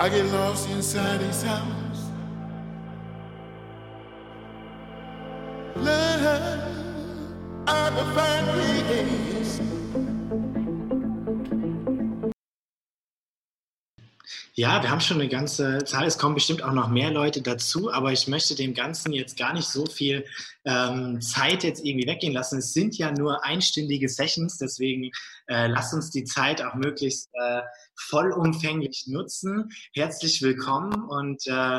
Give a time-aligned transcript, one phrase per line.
[0.00, 2.10] I get lost inside his house.
[5.74, 6.62] Love,
[7.66, 9.60] I will find peace.
[14.58, 16.04] Ja, wir haben schon eine ganze Zahl.
[16.04, 19.52] Es kommen bestimmt auch noch mehr Leute dazu, aber ich möchte dem Ganzen jetzt gar
[19.52, 20.24] nicht so viel
[20.64, 22.58] ähm, Zeit jetzt irgendwie weggehen lassen.
[22.58, 25.12] Es sind ja nur einstündige Sessions, deswegen
[25.46, 27.60] äh, lasst uns die Zeit auch möglichst äh,
[27.94, 29.68] vollumfänglich nutzen.
[29.94, 31.78] Herzlich willkommen und äh,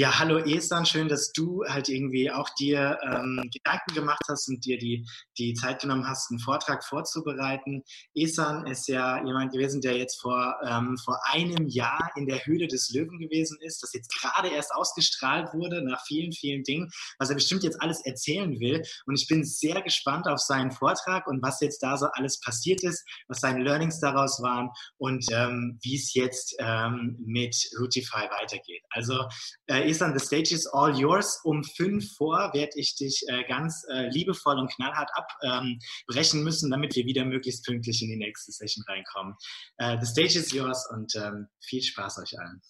[0.00, 4.64] ja, hallo Esan, schön, dass du halt irgendwie auch dir ähm, Gedanken gemacht hast und
[4.64, 5.04] dir die,
[5.38, 7.82] die Zeit genommen hast, einen Vortrag vorzubereiten.
[8.14, 12.68] Esan ist ja jemand gewesen, der jetzt vor, ähm, vor einem Jahr in der Höhle
[12.68, 16.88] des Löwen gewesen ist, das jetzt gerade erst ausgestrahlt wurde nach vielen, vielen Dingen,
[17.18, 18.80] was er bestimmt jetzt alles erzählen will.
[19.06, 22.84] Und ich bin sehr gespannt auf seinen Vortrag und was jetzt da so alles passiert
[22.84, 28.84] ist, was seine Learnings daraus waren und ähm, wie es jetzt ähm, mit Routify weitergeht.
[28.90, 29.26] Also
[29.66, 31.40] äh, Esan, the stage is all yours.
[31.44, 36.70] Um fünf vor werde ich dich äh, ganz äh, liebevoll und knallhart abbrechen ähm, müssen,
[36.70, 39.34] damit wir wieder möglichst pünktlich in die nächste Session reinkommen.
[39.80, 42.60] Uh, the stage is yours und ähm, viel Spaß euch allen.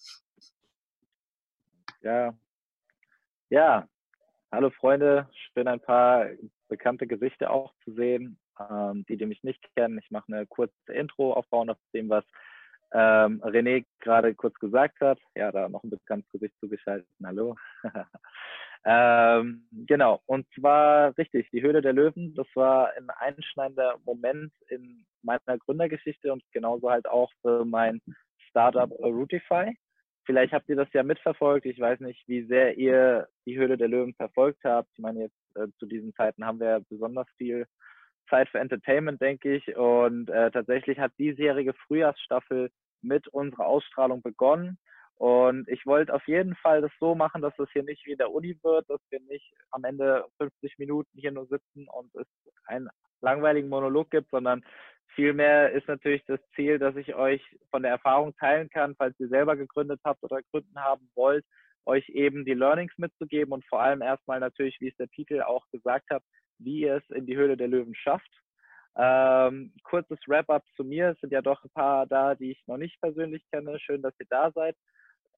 [2.01, 2.33] Ja,
[3.49, 3.87] ja.
[4.51, 6.27] Hallo Freunde, schön ein paar
[6.69, 9.99] bekannte Gesichter auch zu sehen, ähm, die, die mich nicht kennen.
[9.99, 12.23] Ich mache eine kurze Intro aufbauen auf dem, was
[12.91, 15.19] ähm, René gerade kurz gesagt hat.
[15.35, 17.07] Ja, da noch ein bekanntes Gesicht zugeschaltet.
[17.23, 17.55] Hallo.
[18.85, 25.05] ähm, genau, und zwar richtig, die Höhle der Löwen, das war ein einschneidender Moment in
[25.21, 28.01] meiner Gründergeschichte und genauso halt auch für mein
[28.49, 29.77] Startup Routify.
[30.25, 31.65] Vielleicht habt ihr das ja mitverfolgt.
[31.65, 34.89] Ich weiß nicht, wie sehr ihr die Höhle der Löwen verfolgt habt.
[34.93, 37.65] Ich meine, jetzt äh, zu diesen Zeiten haben wir besonders viel
[38.29, 39.75] Zeit für Entertainment, denke ich.
[39.75, 42.69] Und äh, tatsächlich hat diesjährige Frühjahrsstaffel
[43.01, 44.77] mit unserer Ausstrahlung begonnen.
[45.15, 48.17] Und ich wollte auf jeden Fall das so machen, dass es hier nicht wie in
[48.17, 52.27] der Uni wird, dass wir nicht am Ende 50 Minuten hier nur sitzen und es
[52.65, 52.89] einen
[53.19, 54.63] langweiligen Monolog gibt, sondern
[55.15, 59.27] vielmehr ist natürlich das Ziel, dass ich euch von der Erfahrung teilen kann, falls ihr
[59.27, 61.45] selber gegründet habt oder gründen haben wollt,
[61.85, 65.65] euch eben die Learnings mitzugeben und vor allem erstmal natürlich, wie es der Titel auch
[65.71, 66.23] gesagt hat,
[66.59, 68.29] wie ihr es in die Höhle der Löwen schafft.
[68.97, 71.09] Ähm, kurzes Wrap-up zu mir.
[71.09, 73.79] Es sind ja doch ein paar da, die ich noch nicht persönlich kenne.
[73.79, 74.75] Schön, dass ihr da seid.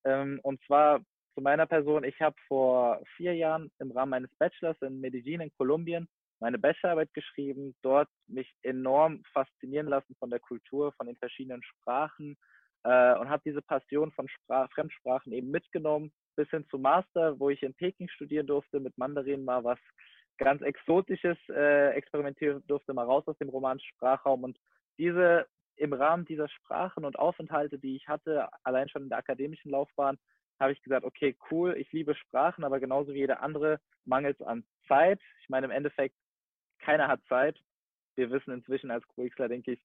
[0.04, 1.02] Ähm, und zwar
[1.36, 2.04] zu meiner Person.
[2.04, 6.08] Ich habe vor vier Jahren im Rahmen meines Bachelors in Medellin in Kolumbien
[6.42, 12.36] meine Bachelorarbeit geschrieben, dort mich enorm faszinieren lassen von der Kultur, von den verschiedenen Sprachen
[12.84, 17.52] äh, und habe diese Passion von Sprach Fremdsprachen eben mitgenommen bis hin zum Master, wo
[17.52, 19.78] ich in Peking studieren durfte, mit Mandarin mal was
[20.40, 24.44] ganz Exotisches äh, experimentieren durfte, mal raus aus dem romanischen Sprachraum.
[24.44, 24.58] Und
[24.98, 29.70] diese im Rahmen dieser Sprachen und Aufenthalte, die ich hatte, allein schon in der akademischen
[29.70, 30.18] Laufbahn,
[30.60, 34.46] habe ich gesagt, okay, cool, ich liebe Sprachen, aber genauso wie jeder andere mangelt es
[34.48, 35.20] an Zeit.
[35.44, 36.16] Ich meine, im Endeffekt,
[36.80, 37.56] keiner hat Zeit.
[38.16, 39.82] Wir wissen inzwischen als QXler, denke ich,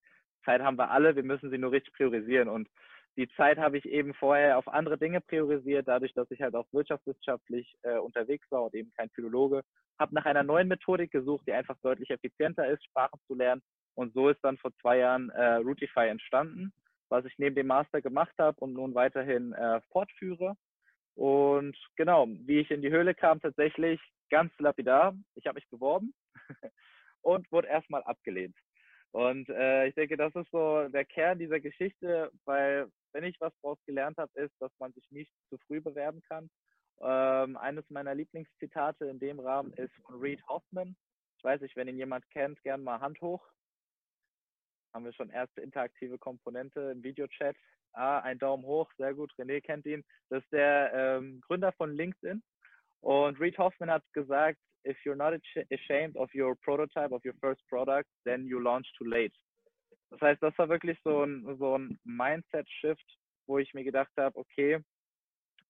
[0.46, 2.48] Zeit haben wir alle, wir müssen sie nur richtig priorisieren.
[2.48, 2.68] Und
[3.16, 6.66] die Zeit habe ich eben vorher auf andere Dinge priorisiert, dadurch, dass ich halt auch
[6.72, 9.62] wirtschaftswissenschaftlich äh, unterwegs war und eben kein Philologe.
[9.98, 13.62] Habe nach einer neuen Methodik gesucht, die einfach deutlich effizienter ist, Sprachen zu lernen.
[13.94, 16.72] Und so ist dann vor zwei Jahren äh, Routify entstanden,
[17.08, 20.54] was ich neben dem Master gemacht habe und nun weiterhin äh, fortführe.
[21.14, 25.16] Und genau, wie ich in die Höhle kam, tatsächlich ganz lapidar.
[25.34, 26.12] Ich habe mich beworben
[27.22, 28.56] und wurde erstmal abgelehnt.
[29.12, 33.52] Und äh, ich denke, das ist so der Kern dieser Geschichte, weil wenn ich was
[33.62, 36.50] daraus gelernt habe, ist, dass man sich nicht zu früh bewerben kann.
[37.00, 40.94] Ähm, eines meiner Lieblingszitate in dem Rahmen ist von Reed Hoffman.
[41.38, 43.42] Ich weiß nicht, wenn ihn jemand kennt, gern mal Hand hoch.
[44.92, 47.56] Haben wir schon erste interaktive Komponente im Videochat.
[47.94, 49.32] Ah, ein Daumen hoch, sehr gut.
[49.38, 50.04] René kennt ihn.
[50.28, 52.42] Das ist der ähm, Gründer von LinkedIn.
[53.00, 55.32] Und Reed Hoffman hat gesagt, if you're not
[55.70, 59.32] ashamed of your prototype, of your first product, then you launch too late.
[60.10, 64.38] Das heißt, das war wirklich so ein, so ein Mindset-Shift, wo ich mir gedacht habe,
[64.38, 64.80] okay,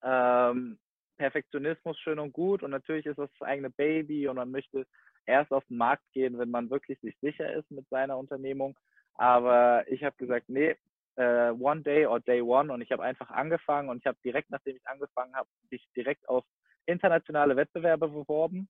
[0.02, 0.78] ähm,
[1.16, 4.86] Perfektionismus schön und gut und natürlich ist das das eigene Baby und man möchte
[5.24, 8.78] erst auf den Markt gehen, wenn man wirklich sich sicher ist mit seiner Unternehmung.
[9.14, 10.76] Aber ich habe gesagt, nee,
[11.18, 14.50] uh, one day or day one und ich habe einfach angefangen und ich habe direkt,
[14.50, 16.44] nachdem ich angefangen habe, mich direkt auf
[16.84, 18.68] internationale Wettbewerbe beworben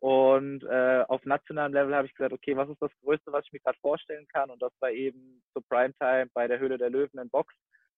[0.00, 3.52] und äh, auf nationalem Level habe ich gesagt, okay, was ist das Größte, was ich
[3.52, 4.50] mir gerade vorstellen kann?
[4.50, 7.52] Und das war eben zur Primetime bei der Höhle der Löwen in Box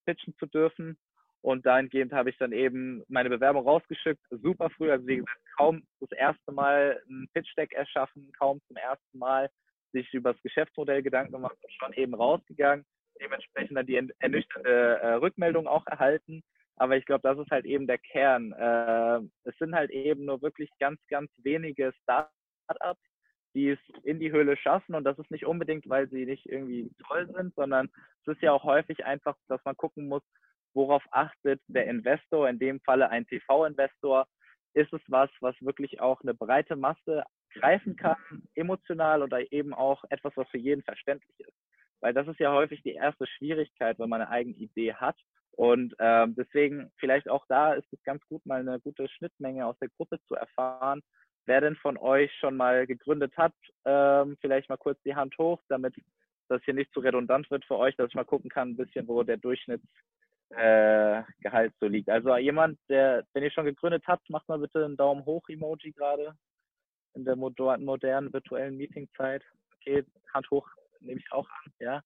[0.06, 0.96] pitchen zu dürfen.
[1.42, 5.82] Und dahingehend habe ich dann eben meine Bewerbung rausgeschickt, super früh, also wie gesagt, kaum
[6.00, 9.50] das erste Mal ein Pitch-Deck erschaffen, kaum zum ersten Mal
[9.92, 12.84] sich über das Geschäftsmodell Gedanken gemacht und schon eben rausgegangen.
[13.20, 16.42] Dementsprechend dann die ernüchternde äh, Rückmeldung auch erhalten.
[16.80, 18.52] Aber ich glaube, das ist halt eben der Kern.
[18.52, 23.02] Äh, es sind halt eben nur wirklich ganz, ganz wenige Startups,
[23.54, 24.94] die es in die Höhle schaffen.
[24.94, 27.90] Und das ist nicht unbedingt, weil sie nicht irgendwie toll sind, sondern
[28.22, 30.22] es ist ja auch häufig einfach, dass man gucken muss,
[30.72, 34.26] worauf achtet der Investor, in dem Falle ein TV-Investor.
[34.72, 38.16] Ist es was, was wirklich auch eine breite Masse greifen kann,
[38.54, 41.58] emotional oder eben auch etwas, was für jeden verständlich ist?
[42.00, 45.18] Weil das ist ja häufig die erste Schwierigkeit, wenn man eine eigene Idee hat
[45.52, 49.78] und ähm, deswegen vielleicht auch da ist es ganz gut, mal eine gute Schnittmenge aus
[49.78, 51.02] der Gruppe zu erfahren.
[51.46, 53.54] Wer denn von euch schon mal gegründet hat,
[53.84, 55.94] ähm, vielleicht mal kurz die Hand hoch, damit
[56.48, 59.08] das hier nicht zu redundant wird für euch, dass ich mal gucken kann, ein bisschen,
[59.08, 59.86] wo der Durchschnittsgehalt
[60.52, 62.08] äh, so liegt.
[62.08, 65.92] Also jemand, der, wenn ihr schon gegründet habt, macht mal bitte einen Daumen hoch Emoji
[65.92, 66.34] gerade
[67.14, 69.42] in der modernen virtuellen Meetingzeit.
[69.76, 70.68] Okay, Hand hoch
[71.00, 72.02] nehme ich auch an, ja.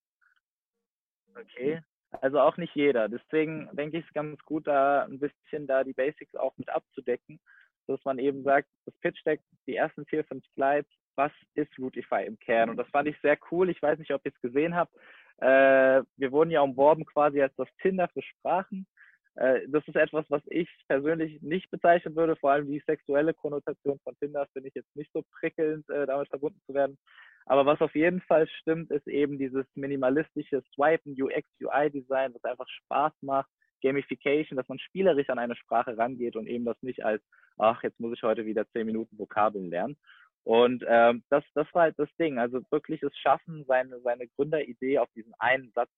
[1.37, 1.83] Okay,
[2.21, 3.09] also auch nicht jeder.
[3.09, 7.41] Deswegen denke ich es ganz gut, da ein bisschen da die Basics auch mit abzudecken,
[7.87, 12.25] dass man eben sagt, das Pitch Deck, die ersten vier, fünf Slides, was ist Routify
[12.27, 12.71] im Kern?
[12.71, 13.71] Und das fand ich sehr cool.
[13.71, 14.93] Ich weiß nicht, ob ihr es gesehen habt.
[15.39, 18.87] Äh, wir wurden ja umworben quasi als das Tinder für Sprachen.
[19.37, 22.37] Äh, das ist etwas, was ich persönlich nicht bezeichnen würde.
[22.37, 26.29] Vor allem die sexuelle Konnotation von Tinder finde ich jetzt nicht so prickelnd, äh, damit
[26.29, 26.99] verbunden zu werden.
[27.47, 32.69] Aber was auf jeden Fall stimmt, ist eben dieses minimalistische Swipen, UX, UI-Design, was einfach
[32.69, 33.51] Spaß macht,
[33.83, 37.23] Gamification, dass man spielerisch an eine Sprache rangeht und eben das nicht als,
[37.59, 39.97] ach, jetzt muss ich heute wieder zehn Minuten Vokabeln lernen.
[40.45, 42.39] Und ähm, das, das war halt das Ding.
[42.39, 45.91] Also wirklich es schaffen, seine, seine Gründeridee auf diesen einen Satz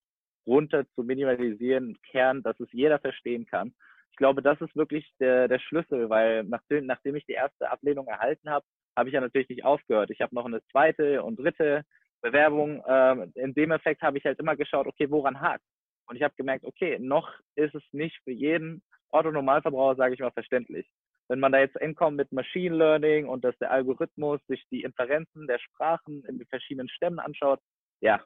[0.47, 3.73] runter zu minimalisieren, Kern, dass es jeder verstehen kann.
[4.11, 8.07] Ich glaube, das ist wirklich der, der Schlüssel, weil nachdem, nachdem ich die erste Ablehnung
[8.07, 8.65] erhalten habe,
[8.97, 10.09] habe ich ja natürlich nicht aufgehört.
[10.09, 11.83] Ich habe noch eine zweite und dritte
[12.21, 12.83] Bewerbung.
[12.87, 15.63] Ähm, in dem Effekt habe ich halt immer geschaut, okay, woran hakt?
[16.07, 20.31] Und ich habe gemerkt, okay, noch ist es nicht für jeden Otto-Normalverbraucher, sage ich mal,
[20.31, 20.87] verständlich.
[21.27, 25.45] Wenn man da jetzt hinkommt mit Machine Learning und dass der Algorithmus sich die Inferenzen
[25.45, 27.59] der Sprachen in den verschiedenen Stämmen anschaut,
[27.99, 28.23] ja,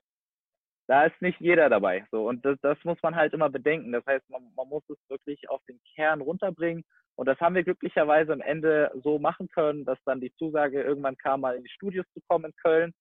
[0.87, 2.05] da ist nicht jeder dabei.
[2.11, 3.91] So, und das, das muss man halt immer bedenken.
[3.91, 6.83] Das heißt, man, man muss es wirklich auf den Kern runterbringen
[7.15, 11.17] und das haben wir glücklicherweise am Ende so machen können, dass dann die Zusage irgendwann
[11.17, 12.93] kam, mal in die Studios zu kommen in Köln.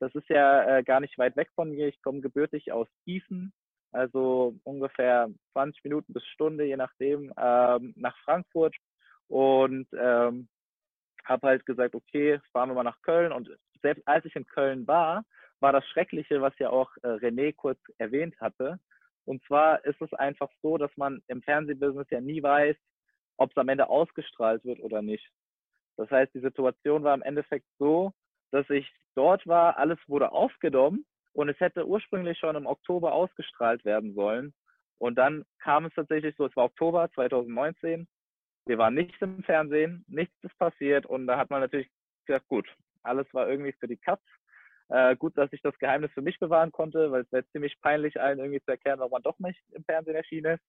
[0.00, 1.88] Das ist ja äh, gar nicht weit weg von mir.
[1.88, 3.52] Ich komme gebürtig aus Gießen,
[3.92, 8.74] also ungefähr 20 Minuten bis Stunde, je nachdem, ähm, nach Frankfurt.
[9.28, 10.48] Und ähm,
[11.24, 13.32] habe halt gesagt, okay, fahren wir mal nach Köln.
[13.32, 13.50] Und
[13.82, 15.24] selbst als ich in Köln war,
[15.60, 18.78] war das Schreckliche, was ja auch äh, René kurz erwähnt hatte.
[19.24, 22.76] Und zwar ist es einfach so, dass man im Fernsehbusiness ja nie weiß,
[23.36, 25.28] ob es am Ende ausgestrahlt wird oder nicht.
[25.96, 28.12] Das heißt, die Situation war im Endeffekt so,
[28.50, 33.84] dass ich dort war, alles wurde aufgenommen und es hätte ursprünglich schon im Oktober ausgestrahlt
[33.84, 34.54] werden sollen.
[34.98, 38.08] Und dann kam es tatsächlich so, es war Oktober 2019,
[38.66, 41.90] wir waren nicht im Fernsehen, nichts ist passiert und da hat man natürlich
[42.26, 42.68] gesagt, gut,
[43.02, 44.22] alles war irgendwie für die Katz.
[44.88, 48.20] Äh, gut, dass ich das Geheimnis für mich bewahren konnte, weil es wäre ziemlich peinlich,
[48.20, 50.64] allen irgendwie zu erklären, warum man doch nicht im Fernsehen erschienen ist.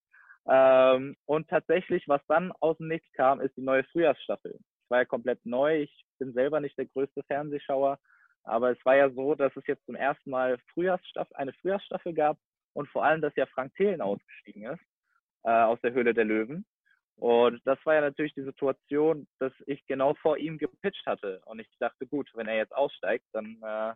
[0.47, 4.55] Ähm, und tatsächlich, was dann aus dem Nichts kam, ist die neue Frühjahrsstaffel.
[4.55, 5.81] Es war ja komplett neu.
[5.83, 7.97] Ich bin selber nicht der größte Fernsehschauer,
[8.43, 12.37] aber es war ja so, dass es jetzt zum ersten Mal Frühjahrsstaffel, eine Frühjahrsstaffel gab
[12.73, 14.81] und vor allem, dass ja Frank Thelen ausgestiegen ist
[15.43, 16.65] äh, aus der Höhle der Löwen.
[17.15, 21.41] Und das war ja natürlich die Situation, dass ich genau vor ihm gepitcht hatte.
[21.45, 23.93] Und ich dachte, gut, wenn er jetzt aussteigt, dann äh,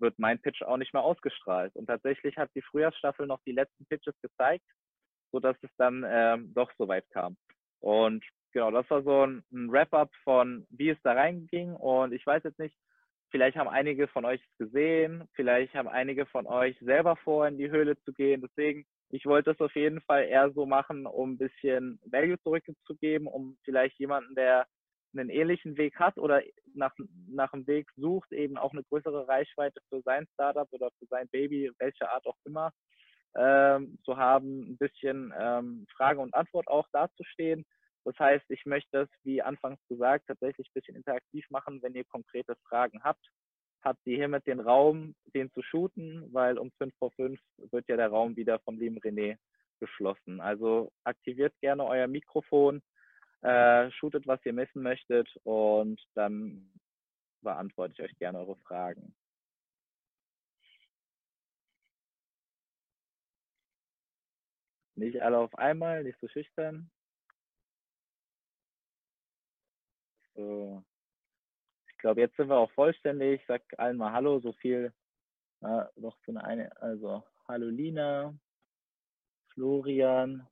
[0.00, 1.74] wird mein Pitch auch nicht mehr ausgestrahlt.
[1.76, 4.64] Und tatsächlich hat die Frühjahrsstaffel noch die letzten Pitches gezeigt
[5.32, 7.36] so dass es dann ähm, doch so weit kam.
[7.80, 11.74] Und genau, das war so ein, ein Wrap-up von, wie es da reinging.
[11.74, 12.76] Und ich weiß jetzt nicht,
[13.30, 17.58] vielleicht haben einige von euch es gesehen, vielleicht haben einige von euch selber vor, in
[17.58, 18.42] die Höhle zu gehen.
[18.42, 23.26] Deswegen, ich wollte es auf jeden Fall eher so machen, um ein bisschen Value zurückzugeben,
[23.26, 24.66] um vielleicht jemanden, der
[25.12, 26.42] einen ähnlichen Weg hat oder
[26.74, 26.92] nach,
[27.28, 31.28] nach einem Weg sucht, eben auch eine größere Reichweite für sein Startup oder für sein
[31.28, 32.72] Baby, welche Art auch immer,
[33.36, 37.64] ähm, zu haben, ein bisschen ähm, Frage und Antwort auch dazustehen.
[38.04, 42.04] Das heißt, ich möchte es, wie anfangs gesagt, tatsächlich ein bisschen interaktiv machen, wenn ihr
[42.04, 43.24] konkrete Fragen habt.
[43.82, 47.38] Habt ihr hiermit den Raum, den zu shooten, weil um 5 vor 5
[47.70, 49.36] wird ja der Raum wieder vom lieben René
[49.80, 50.40] geschlossen.
[50.40, 52.82] Also aktiviert gerne euer Mikrofon,
[53.42, 56.70] äh, shootet, was ihr messen möchtet und dann
[57.42, 59.14] beantworte ich euch gerne eure Fragen.
[64.96, 66.90] Nicht alle auf einmal, nicht so schüchtern.
[70.34, 70.84] So.
[71.88, 73.40] Ich glaube, jetzt sind wir auch vollständig.
[73.40, 74.92] Ich sag allen mal Hallo, so viel
[75.62, 78.34] äh, noch zu einer, also Hallo Lina,
[79.54, 80.46] Florian,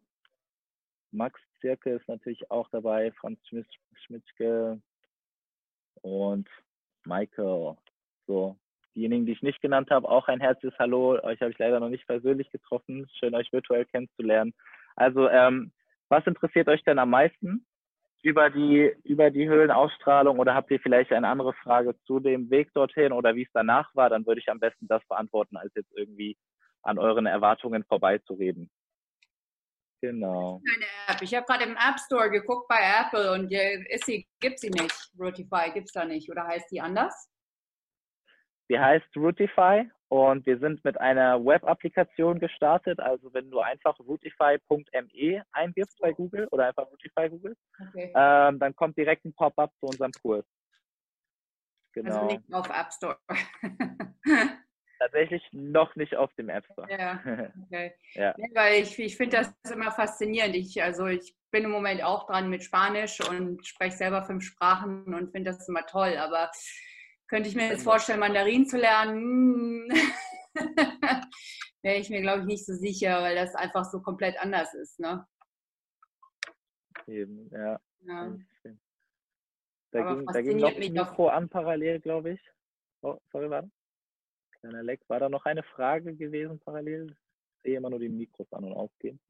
[1.10, 3.38] Max Zirke ist natürlich auch dabei, Franz
[4.04, 4.80] Schmitschke
[6.02, 6.48] und
[7.04, 7.76] Michael.
[8.26, 8.56] So,
[8.94, 11.18] diejenigen, die ich nicht genannt habe, auch ein herzliches Hallo.
[11.22, 13.06] Euch habe ich leider noch nicht persönlich getroffen.
[13.18, 14.54] Schön, euch virtuell kennenzulernen.
[14.96, 15.72] Also, ähm,
[16.08, 17.66] was interessiert euch denn am meisten
[18.22, 22.72] über die, über die Höhlenausstrahlung oder habt ihr vielleicht eine andere Frage zu dem Weg
[22.74, 24.10] dorthin oder wie es danach war?
[24.10, 26.36] Dann würde ich am besten das beantworten, als jetzt irgendwie
[26.82, 28.70] an euren Erwartungen vorbeizureden.
[30.00, 30.60] Genau.
[30.70, 31.22] Keine App.
[31.22, 35.10] Ich habe gerade im App Store geguckt bei Apple und ist sie, gibt sie nicht.
[35.18, 36.30] Routify gibt es da nicht.
[36.30, 37.28] Oder heißt die anders?
[38.70, 43.00] Die heißt Routify und wir sind mit einer Web-Applikation gestartet.
[43.00, 48.12] Also wenn du einfach routify.me eingibst bei Google oder einfach Routify Google, okay.
[48.14, 50.44] ähm, dann kommt direkt ein Pop-up zu unserem Kurs.
[51.96, 52.22] Also genau.
[52.22, 53.18] Also nicht auf App Store.
[54.98, 56.90] Tatsächlich noch nicht auf dem App Store.
[56.90, 57.22] Ja,
[57.66, 57.94] okay.
[58.14, 58.34] ja.
[58.36, 60.56] Nee, weil ich, ich finde das immer faszinierend.
[60.56, 65.14] Ich, also ich bin im Moment auch dran mit Spanisch und spreche selber fünf Sprachen
[65.14, 66.16] und finde das immer toll.
[66.16, 66.50] Aber
[67.28, 69.88] könnte ich mir jetzt vorstellen, Mandarin zu lernen?
[71.82, 74.98] Wäre ich mir, glaube ich, nicht so sicher, weil das einfach so komplett anders ist.
[74.98, 75.24] Ne?
[77.06, 77.80] Eben, ja.
[78.00, 78.36] ja.
[79.92, 82.40] Da, ging, da ging noch ein Mikro an parallel, glaube ich.
[83.02, 83.70] Oh, sorry, warte.
[84.60, 85.00] Kleiner Leck.
[85.08, 87.14] War da noch eine Frage gewesen parallel?
[87.56, 89.20] Ich sehe immer nur die Mikros an und ausgehen.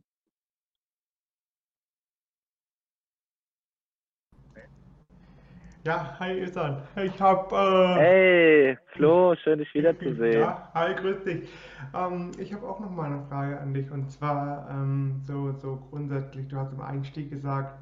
[5.84, 6.82] Ja, hi Isan.
[6.96, 7.54] Ich habe.
[7.54, 10.40] Äh, hey, Flo, schön dich wiederzusehen.
[10.40, 11.48] Ja, hi, grüß dich.
[11.94, 15.76] Ähm, ich habe auch noch mal eine Frage an dich und zwar ähm, so, so
[15.90, 16.48] grundsätzlich.
[16.48, 17.78] Du hast im Einstieg gesagt,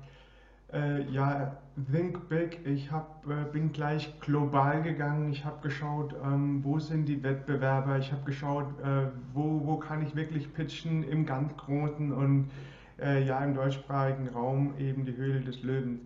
[0.73, 1.57] äh, ja,
[1.93, 2.67] Think Big.
[2.67, 5.31] Ich hab, äh, bin gleich global gegangen.
[5.31, 7.99] Ich habe geschaut, ähm, wo sind die Wettbewerber.
[7.99, 12.51] Ich habe geschaut, äh, wo, wo kann ich wirklich pitchen im ganz Großen und
[12.99, 16.01] äh, ja, im deutschsprachigen Raum eben die Höhle des Löwens.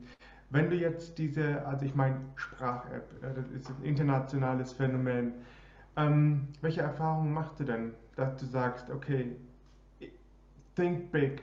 [0.51, 5.33] Wenn du jetzt diese, also ich meine Sprach-App, äh, das ist ein internationales Phänomen.
[5.97, 9.37] Ähm, welche Erfahrungen machst du denn, dass du sagst, okay,
[10.75, 11.43] think big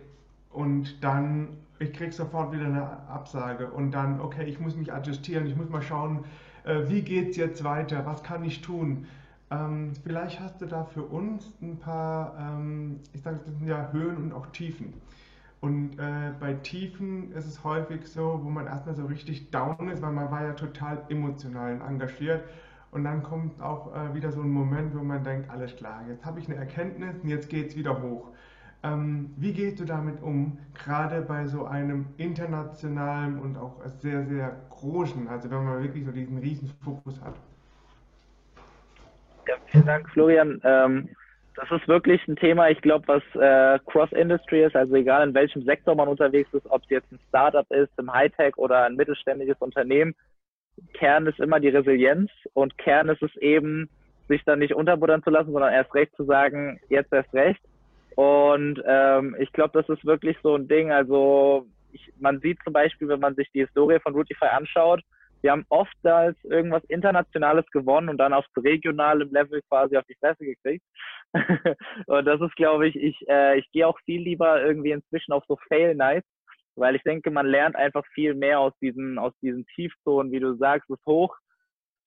[0.51, 5.45] und dann ich krieg sofort wieder eine Absage und dann, okay, ich muss mich adjustieren,
[5.45, 6.25] ich muss mal schauen,
[6.63, 9.07] äh, wie geht es jetzt weiter, was kann ich tun.
[9.49, 13.91] Ähm, vielleicht hast du da für uns ein paar, ähm, ich sage, das sind ja
[13.91, 14.93] Höhen und auch Tiefen.
[15.61, 20.01] Und äh, bei Tiefen ist es häufig so, wo man erstmal so richtig down ist,
[20.01, 22.43] weil man war ja total emotional und engagiert.
[22.91, 26.25] Und dann kommt auch äh, wieder so ein Moment, wo man denkt, alles klar, jetzt
[26.25, 28.31] habe ich eine Erkenntnis und jetzt geht es wieder hoch.
[28.87, 34.55] Ähm, wie gehst du damit um, gerade bei so einem internationalen und auch sehr, sehr
[34.69, 37.35] großen, also wenn man wirklich so diesen riesen Fokus hat?
[39.47, 40.61] Ja, vielen Dank, Florian.
[40.63, 41.09] Ähm,
[41.55, 45.63] das ist wirklich ein Thema, ich glaube, was äh, Cross-Industry ist, also egal in welchem
[45.63, 49.57] Sektor man unterwegs ist, ob es jetzt ein Startup ist, im Hightech oder ein mittelständisches
[49.59, 50.13] Unternehmen,
[50.93, 53.89] Kern ist immer die Resilienz und Kern ist es eben,
[54.27, 57.61] sich dann nicht unterbuttern zu lassen, sondern erst recht zu sagen, jetzt erst recht
[58.17, 60.91] und ähm, ich glaube, das ist wirklich so ein Ding.
[60.91, 65.03] Also ich, man sieht zum Beispiel, wenn man sich die Historie von Routify anschaut,
[65.41, 70.45] wir haben oftmals irgendwas Internationales gewonnen und dann auf regionalem Level quasi auf die Fresse
[70.45, 70.83] gekriegt.
[72.07, 75.43] und das ist, glaube ich, ich, äh, ich gehe auch viel lieber irgendwie inzwischen auf
[75.47, 76.27] so Fail Nights,
[76.75, 80.55] weil ich denke, man lernt einfach viel mehr aus diesen, aus diesen Tiefzonen, wie du
[80.55, 81.37] sagst, das Hoch.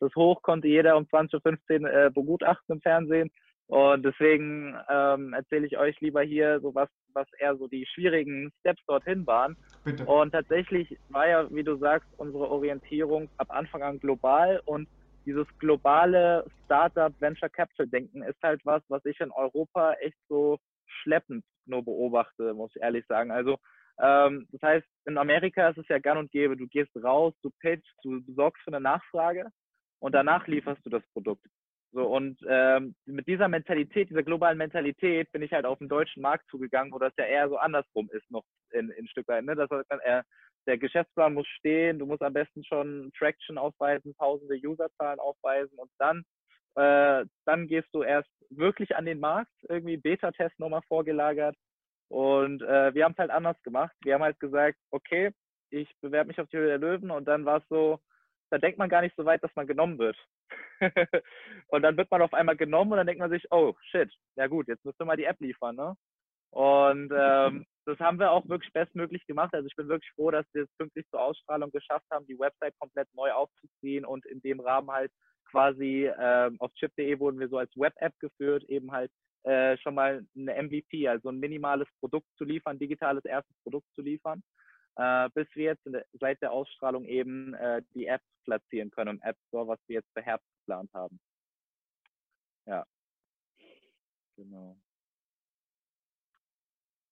[0.00, 3.30] Das Hoch konnte jeder um 20.15 Uhr äh, begutachten im Fernsehen.
[3.70, 8.50] Und deswegen ähm, erzähle ich euch lieber hier so was, was eher so die schwierigen
[8.58, 9.56] Steps dorthin waren.
[9.84, 10.04] Bitte.
[10.06, 14.88] Und tatsächlich war ja, wie du sagst, unsere Orientierung ab Anfang an global und
[15.24, 20.58] dieses globale Startup Venture Capital Denken ist halt was, was ich in Europa echt so
[21.02, 23.30] schleppend nur beobachte, muss ich ehrlich sagen.
[23.30, 23.56] Also
[24.02, 27.50] ähm, das heißt, in Amerika ist es ja gang und gäbe, du gehst raus, du
[27.60, 29.46] pitchst, du sorgst für eine Nachfrage
[30.00, 31.46] und danach lieferst du das Produkt.
[31.92, 36.22] So, und ähm, mit dieser Mentalität, dieser globalen Mentalität bin ich halt auf den deutschen
[36.22, 39.44] Markt zugegangen, wo das ja eher so andersrum ist, noch in, in Stück weit.
[39.44, 39.56] Ne?
[39.56, 40.22] Das heißt, äh,
[40.66, 45.90] der Geschäftsplan muss stehen, du musst am besten schon Traction aufweisen, tausende Userzahlen aufweisen und
[45.98, 46.22] dann,
[46.76, 51.56] äh, dann gehst du erst wirklich an den Markt, irgendwie Beta-Test nochmal vorgelagert.
[52.08, 53.94] Und äh, wir haben es halt anders gemacht.
[54.02, 55.30] Wir haben halt gesagt, okay,
[55.70, 58.00] ich bewerbe mich auf die Höhe der Löwen und dann war es so,
[58.50, 60.16] da denkt man gar nicht so weit, dass man genommen wird.
[61.68, 64.46] und dann wird man auf einmal genommen und dann denkt man sich, oh shit, ja
[64.46, 65.96] gut, jetzt müssen wir mal die App liefern, ne?
[66.50, 69.54] Und ähm, das haben wir auch wirklich bestmöglich gemacht.
[69.54, 72.74] Also ich bin wirklich froh, dass wir es pünktlich zur Ausstrahlung geschafft haben, die Website
[72.78, 75.12] komplett neu aufzuziehen und in dem Rahmen halt
[75.50, 79.10] quasi ähm, auf chip.de wurden wir so als Web-App geführt, eben halt
[79.42, 84.02] äh, schon mal eine MVP, also ein minimales Produkt zu liefern, digitales erstes Produkt zu
[84.02, 84.42] liefern,
[85.00, 85.88] äh, bis wir jetzt
[86.20, 90.12] seit der Ausstrahlung eben äh, die App platzieren können im App Store, was wir jetzt
[90.12, 91.18] für Herbst geplant haben.
[92.66, 92.84] Ja.
[94.36, 94.76] Genau.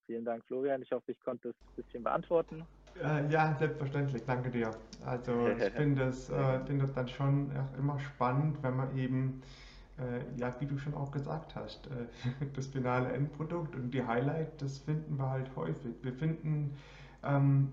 [0.07, 0.83] Vielen Dank, Florian.
[0.83, 2.67] Ich hoffe, ich konnte es ein bisschen beantworten.
[3.03, 4.23] Äh, ja, selbstverständlich.
[4.25, 4.71] Danke dir.
[5.05, 9.43] Also ich finde es äh, find das dann schon immer spannend, wenn man eben,
[9.99, 12.07] äh, ja, wie du schon auch gesagt hast, äh,
[12.55, 15.95] das finale Endprodukt und die Highlight, das finden wir halt häufig.
[16.03, 16.77] Wir finden
[17.23, 17.73] ähm,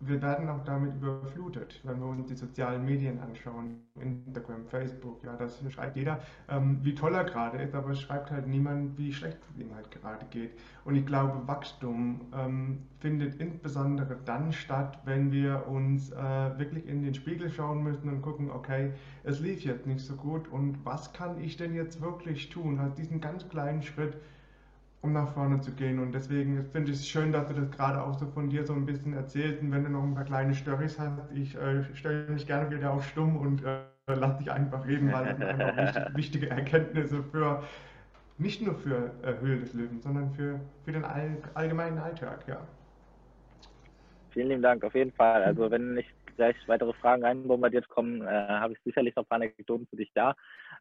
[0.00, 5.34] wir werden auch damit überflutet, wenn wir uns die sozialen Medien anschauen, Instagram, Facebook, ja,
[5.36, 9.12] das schreibt jeder, ähm, wie toll er gerade ist, aber es schreibt halt niemand, wie
[9.12, 10.52] schlecht es ihm halt gerade geht.
[10.84, 17.02] Und ich glaube, Wachstum ähm, findet insbesondere dann statt, wenn wir uns äh, wirklich in
[17.02, 18.92] den Spiegel schauen müssen und gucken, okay,
[19.24, 22.78] es lief jetzt nicht so gut und was kann ich denn jetzt wirklich tun?
[22.78, 24.16] Also diesen ganz kleinen Schritt,
[25.00, 25.98] um nach vorne zu gehen.
[25.98, 28.72] Und deswegen finde ich es schön, dass du das gerade auch so von dir so
[28.72, 29.62] ein bisschen erzählst.
[29.62, 32.92] Und wenn du noch ein paar kleine Storys hast, ich äh, stelle mich gerne wieder
[32.92, 37.62] auf stumm und äh, lass dich einfach reden, weil das sind einfach wichtige Erkenntnisse für
[38.38, 42.60] nicht nur für äh, Höhle des Löwen, sondern für, für den all, allgemeinen Alltag, ja.
[44.30, 45.42] Vielen lieben Dank, auf jeden Fall.
[45.42, 49.36] Also wenn nicht gleich weitere Fragen reinbombardiert kommen, äh, habe ich sicherlich noch ein paar
[49.36, 50.34] Anekdoten für dich da.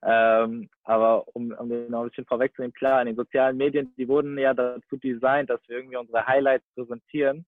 [0.04, 4.08] Ähm, aber um, um den noch ein bisschen vorwegzunehmen, klar, in den sozialen Medien, die
[4.08, 7.46] wurden ja dazu designt, dass wir irgendwie unsere Highlights präsentieren.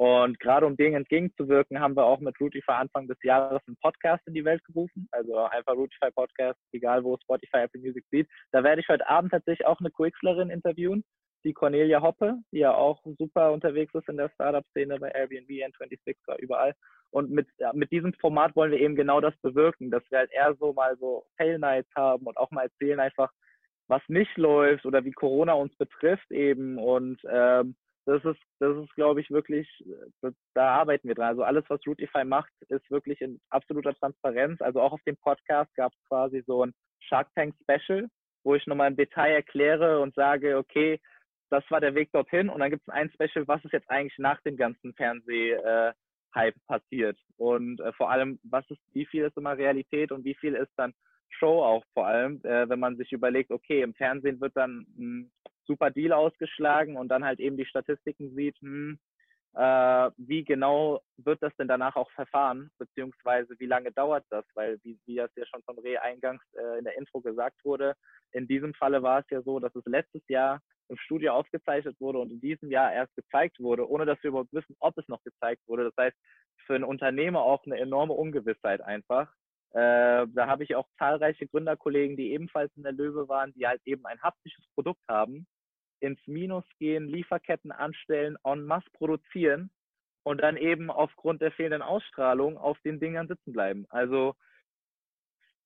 [0.00, 4.26] Und gerade um denen entgegenzuwirken, haben wir auch mit Routify Anfang des Jahres einen Podcast
[4.26, 5.06] in die Welt gerufen.
[5.10, 8.26] Also einfach Routify Podcast, egal wo Spotify, Apple Music sieht.
[8.50, 11.04] Da werde ich heute Abend tatsächlich auch eine QXlerin interviewen,
[11.44, 16.16] die Cornelia Hoppe, die ja auch super unterwegs ist in der Startup-Szene bei Airbnb, N26,
[16.26, 16.74] war überall.
[17.10, 20.32] Und mit, ja, mit diesem Format wollen wir eben genau das bewirken, dass wir halt
[20.32, 23.32] eher so mal so Fail Nights haben und auch mal erzählen einfach,
[23.88, 26.78] was nicht läuft oder wie Corona uns betrifft eben.
[26.78, 27.74] Und ähm,
[28.06, 29.68] das ist, das ist, glaube ich, wirklich,
[30.22, 31.28] das, da arbeiten wir dran.
[31.28, 34.60] Also alles, was Routify macht, ist wirklich in absoluter Transparenz.
[34.60, 38.08] Also auch auf dem Podcast gab es quasi so ein Shark Tank Special,
[38.44, 41.00] wo ich nochmal im Detail erkläre und sage, okay,
[41.50, 42.48] das war der Weg dorthin.
[42.48, 45.92] Und dann gibt es ein Special, was ist jetzt eigentlich nach dem ganzen Fernseh, äh,
[46.66, 47.18] passiert.
[47.36, 50.70] Und äh, vor allem, was ist, wie viel ist immer Realität und wie viel ist
[50.76, 50.94] dann
[51.28, 55.32] Show auch vor allem, äh, wenn man sich überlegt, okay, im Fernsehen wird dann ein
[55.66, 58.98] super Deal ausgeschlagen und dann halt eben die Statistiken sieht, hm,
[59.54, 64.78] äh, wie genau wird das denn danach auch verfahren, beziehungsweise wie lange dauert das, weil
[64.82, 67.94] wie, wie das ja schon von Reh eingangs äh, in der Intro gesagt wurde,
[68.32, 72.18] in diesem Falle war es ja so, dass es letztes Jahr im Studio aufgezeichnet wurde
[72.18, 75.22] und in diesem Jahr erst gezeigt wurde, ohne dass wir überhaupt wissen, ob es noch
[75.22, 75.84] gezeigt wurde.
[75.84, 76.16] Das heißt,
[76.66, 79.32] für einen Unternehmer auch eine enorme Ungewissheit einfach.
[79.72, 83.80] Äh, da habe ich auch zahlreiche Gründerkollegen, die ebenfalls in der Löwe waren, die halt
[83.84, 85.46] eben ein haptisches Produkt haben,
[86.00, 89.70] ins Minus gehen, Lieferketten anstellen, en masse produzieren
[90.22, 93.86] und dann eben aufgrund der fehlenden Ausstrahlung auf den Dingern sitzen bleiben.
[93.88, 94.34] Also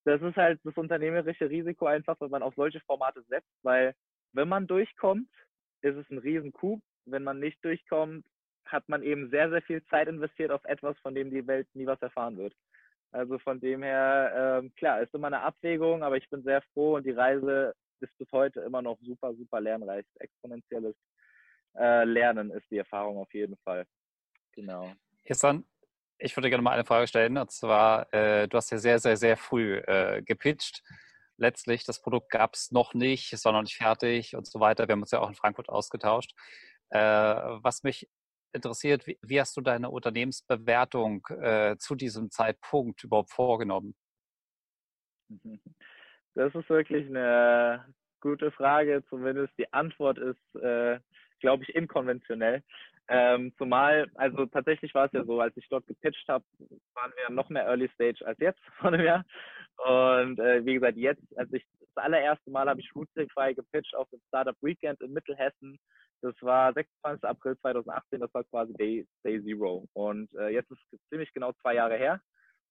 [0.04, 3.94] das ist halt das unternehmerische Risiko einfach, wenn man auf solche Formate setzt, weil
[4.32, 5.28] wenn man durchkommt,
[5.82, 6.80] ist es ein Riesencoup.
[7.06, 8.26] Wenn man nicht durchkommt,
[8.66, 11.86] hat man eben sehr, sehr viel Zeit investiert auf etwas, von dem die Welt nie
[11.86, 12.54] was erfahren wird.
[13.12, 16.96] Also von dem her, ähm, klar, ist immer eine Abwägung, aber ich bin sehr froh
[16.96, 20.06] und die Reise ist bis heute immer noch super, super lernreich.
[20.18, 20.96] Exponentielles
[21.76, 23.86] äh, Lernen ist die Erfahrung auf jeden Fall.
[24.52, 24.92] Genau.
[25.24, 25.64] Isan,
[26.18, 27.36] ich würde gerne mal eine Frage stellen.
[27.36, 30.82] Und zwar, äh, du hast ja sehr, sehr, sehr früh äh, gepitcht
[31.36, 34.86] letztlich das Produkt gab es noch nicht, ist noch nicht fertig und so weiter.
[34.88, 36.34] Wir haben uns ja auch in Frankfurt ausgetauscht.
[36.90, 38.08] Äh, was mich
[38.52, 43.94] interessiert, wie, wie, hast du deine Unternehmensbewertung äh, zu diesem Zeitpunkt überhaupt vorgenommen?
[46.34, 47.84] Das ist wirklich eine
[48.20, 49.04] gute Frage.
[49.08, 50.98] Zumindest die Antwort ist, äh,
[51.40, 52.62] glaube ich, inkonventionell.
[53.06, 56.44] Ähm, zumal, also tatsächlich war es ja so, als ich dort gepitcht habe,
[56.94, 59.24] waren wir noch mehr Early Stage als jetzt vor einem Jahr.
[59.76, 64.08] Und äh, wie gesagt, jetzt, als ich das allererste Mal habe ich Routify gepitcht auf
[64.10, 65.78] dem Startup Weekend in Mittelhessen.
[66.22, 67.24] Das war 26.
[67.24, 69.86] April 2018, das war quasi Day, Day Zero.
[69.92, 72.20] Und äh, jetzt ist es ziemlich genau zwei Jahre her.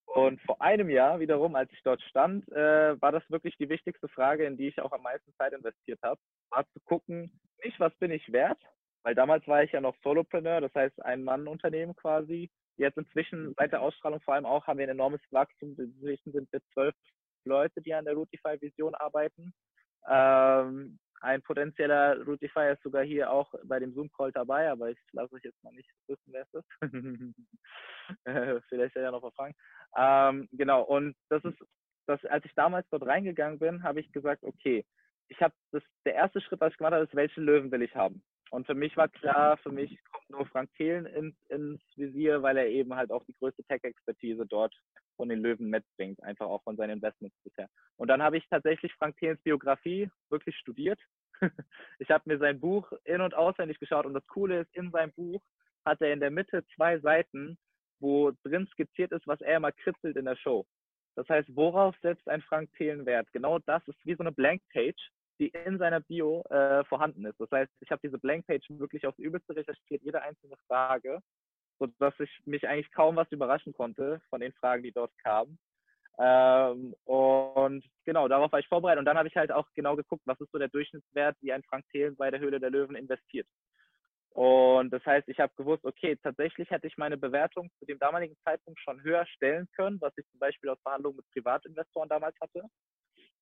[0.06, 4.08] Und vor einem Jahr wiederum, als ich dort stand, äh, war das wirklich die wichtigste
[4.10, 6.20] Frage, in die ich auch am meisten Zeit investiert habe.
[6.52, 7.32] War zu gucken,
[7.64, 8.60] nicht was bin ich wert,
[9.04, 12.52] weil damals war ich ja noch Solopreneur, das heißt ein Mann-Unternehmen quasi.
[12.78, 15.76] Jetzt inzwischen seit der Ausstrahlung vor allem auch haben wir ein enormes Wachstum.
[15.78, 16.96] Inzwischen sind wir zwölf
[17.46, 19.54] Leute, die an der Routify-Vision arbeiten.
[20.10, 25.34] Ähm, ein potenzieller Routify ist sogar hier auch bei dem Zoom-Call dabei, aber ich lasse
[25.34, 26.68] euch jetzt mal nicht wissen, wer es ist.
[28.70, 29.56] Vielleicht ja noch mal fragen.
[29.96, 31.58] Ähm, genau, und das ist,
[32.08, 34.86] das, als ich damals dort reingegangen bin, habe ich gesagt, okay,
[35.30, 37.96] ich habe das, der erste Schritt, was ich gemacht habe, ist, welche Löwen will ich
[37.96, 38.22] haben?
[38.52, 42.58] Und für mich war klar, für mich kommt nur Frank Thelen ins, ins Visier, weil
[42.58, 44.76] er eben halt auch die größte Tech-Expertise dort
[45.16, 47.70] von den Löwen mitbringt, einfach auch von seinen Investments bisher.
[47.98, 51.00] Und dann habe ich tatsächlich Frank Thelens Biografie wirklich studiert.
[52.00, 55.12] ich habe mir sein Buch in- und auswendig geschaut und das Coole ist, in seinem
[55.14, 55.44] Buch
[55.86, 57.58] hat er in der Mitte zwei Seiten,
[58.00, 60.66] wo drin skizziert ist, was er immer kritzelt in der Show.
[61.16, 63.32] Das heißt, worauf setzt ein Frank Thelen Wert?
[63.34, 67.40] Genau das ist wie so eine Blank-Page, die in seiner Bio äh, vorhanden ist.
[67.40, 71.20] Das heißt, ich habe diese Blank-Page wirklich aufs Übelste recherchiert, jede einzelne Frage,
[71.80, 75.58] sodass ich mich eigentlich kaum was überraschen konnte von den Fragen, die dort kamen.
[76.20, 79.00] Ähm, und genau, darauf war ich vorbereitet.
[79.00, 81.64] Und dann habe ich halt auch genau geguckt, was ist so der Durchschnittswert, wie ein
[81.64, 83.48] Frank Thelen bei der Höhle der Löwen investiert.
[84.34, 88.36] Und das heißt, ich habe gewusst, okay, tatsächlich hätte ich meine Bewertung zu dem damaligen
[88.44, 92.64] Zeitpunkt schon höher stellen können, was ich zum Beispiel aus Verhandlungen mit Privatinvestoren damals hatte.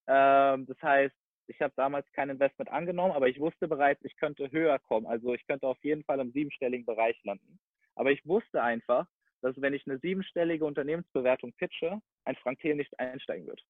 [0.08, 1.16] Ähm, das heißt,
[1.48, 5.08] ich habe damals kein Investment angenommen, aber ich wusste bereits, ich könnte höher kommen.
[5.08, 7.60] Also ich könnte auf jeden Fall im siebenstelligen Bereich landen.
[7.96, 9.08] Aber ich wusste einfach,
[9.42, 13.62] dass wenn ich eine siebenstellige Unternehmensbewertung pitche, ein Frank Thiel nicht einsteigen wird.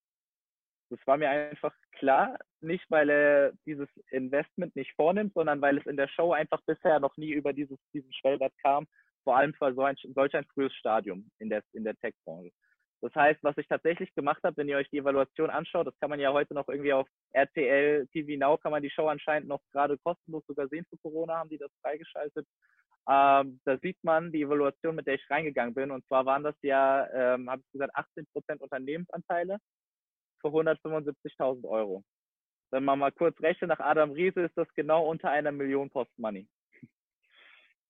[0.89, 5.85] Das war mir einfach klar, nicht weil er dieses Investment nicht vornimmt, sondern weil es
[5.85, 8.85] in der Show einfach bisher noch nie über dieses, diesen Schwellwert kam,
[9.23, 12.51] vor allem für so ein, solch ein frühes Stadium in der, in der Tech-Branche.
[13.01, 16.11] Das heißt, was ich tatsächlich gemacht habe, wenn ihr euch die Evaluation anschaut, das kann
[16.11, 19.61] man ja heute noch irgendwie auf RTL TV Now, kann man die Show anscheinend noch
[19.71, 22.45] gerade kostenlos sogar sehen für Corona, haben die das freigeschaltet.
[23.09, 25.91] Ähm, da sieht man die Evaluation, mit der ich reingegangen bin.
[25.91, 29.57] Und zwar waren das ja, ähm, habe ich gesagt, 18 Prozent Unternehmensanteile
[30.39, 32.03] für 175.000 Euro.
[32.71, 36.17] Wenn man mal kurz rechnet, nach Adam Riese ist das genau unter einer Million Post
[36.17, 36.47] Money.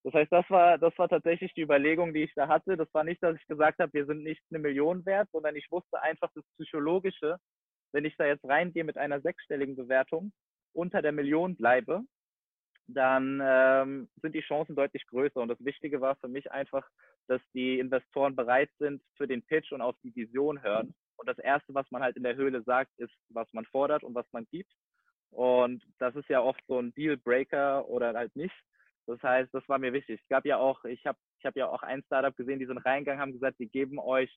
[0.04, 2.76] Das heißt, das war, das war tatsächlich die Überlegung, die ich da hatte.
[2.76, 5.70] Das war nicht, dass ich gesagt habe, wir sind nicht eine Million wert, sondern ich
[5.70, 7.38] wusste einfach das Psychologische,
[7.92, 10.32] wenn ich da jetzt reingehe mit einer sechsstelligen Bewertung,
[10.74, 12.02] unter der Million bleibe,
[12.88, 15.40] dann ähm, sind die Chancen deutlich größer.
[15.40, 16.88] Und das Wichtige war für mich einfach,
[17.28, 20.94] dass die Investoren bereit sind für den Pitch und auf die Vision hören.
[21.18, 24.16] Und das Erste, was man halt in der Höhle sagt, ist, was man fordert und
[24.16, 24.72] was man gibt.
[25.30, 28.56] Und das ist ja oft so ein Dealbreaker oder halt nicht.
[29.08, 30.20] Das heißt, das war mir wichtig.
[30.22, 32.78] Es gab ja auch, ich habe ich hab ja auch ein Startup gesehen, die sind
[32.78, 34.30] reingegangen, haben gesagt, wir geben euch,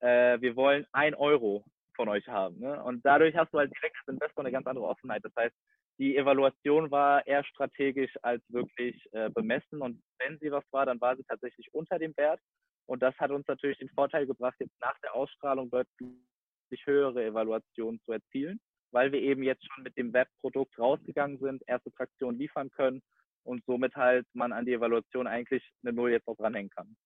[0.00, 2.58] äh, wir wollen ein Euro von euch haben.
[2.58, 2.82] Ne?
[2.82, 5.24] Und dadurch hast du halt direkt als Investor eine ganz andere Offenheit.
[5.24, 5.54] Das heißt,
[6.00, 9.82] die Evaluation war eher strategisch als wirklich äh, bemessen.
[9.82, 12.40] Und wenn sie was war, dann war sie tatsächlich unter dem Wert.
[12.86, 18.00] Und das hat uns natürlich den Vorteil gebracht, jetzt nach der Ausstrahlung deutlich höhere Evaluationen
[18.06, 18.58] zu erzielen,
[18.92, 23.02] weil wir eben jetzt schon mit dem Webprodukt rausgegangen sind, erste Traktion liefern können
[23.44, 26.96] und somit halt man an die Evaluation eigentlich eine Null jetzt noch dranhängen kann.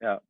[0.00, 0.22] Ja.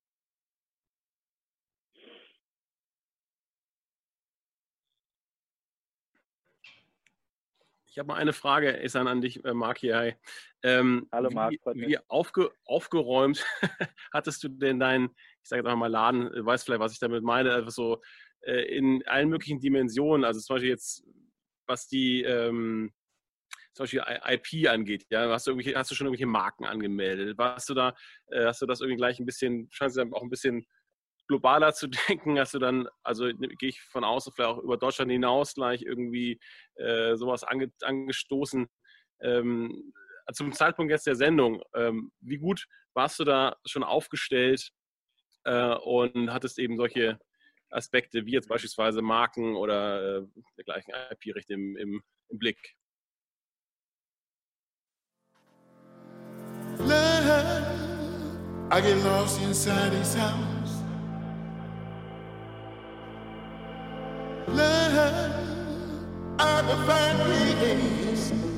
[7.95, 10.17] Ich habe mal eine Frage, Isan, an dich, äh, Mark hier.
[10.65, 11.53] Ähm, Hallo Marc.
[11.75, 13.47] Wie, wie aufge, aufgeräumt
[14.13, 16.99] hattest du denn deinen, ich sage jetzt einfach mal Laden, du weißt vielleicht, was ich
[16.99, 18.03] damit meine, einfach so
[18.41, 21.05] äh, in allen möglichen Dimensionen, also zum Beispiel jetzt,
[21.69, 22.93] was die ähm,
[23.75, 27.39] zum Beispiel IP angeht, ja, hast du, hast du schon irgendwelche Marken angemeldet?
[27.39, 27.95] Warst du da,
[28.27, 30.67] äh, hast du das irgendwie gleich ein bisschen, scheinst du auch ein bisschen
[31.27, 34.77] globaler zu denken, hast du dann, also ne, gehe ich von außen vielleicht auch über
[34.77, 36.39] Deutschland hinaus gleich irgendwie
[36.77, 38.67] äh, sowas ange, angestoßen.
[39.21, 39.93] Ähm,
[40.33, 44.71] zum Zeitpunkt jetzt der Sendung, ähm, wie gut warst du da schon aufgestellt
[45.45, 47.19] äh, und hattest eben solche
[47.71, 52.77] Aspekte wie jetzt beispielsweise Marken oder äh, dergleichen IP-Rechte im, im, im Blick?
[58.71, 60.54] I get lost inside his house.
[64.49, 65.33] Love,
[66.39, 67.19] I will find
[67.61, 68.54] peace